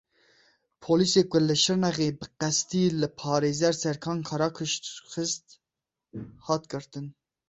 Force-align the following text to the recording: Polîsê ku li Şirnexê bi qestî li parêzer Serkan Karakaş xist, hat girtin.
Polîsê 0.83 1.21
ku 1.31 1.37
li 1.47 1.55
Şirnexê 1.63 2.09
bi 2.19 2.27
qestî 2.39 2.83
li 3.01 3.07
parêzer 3.19 3.75
Serkan 3.83 4.19
Karakaş 4.27 4.73
xist, 5.11 5.45
hat 6.45 6.63
girtin. 6.71 7.05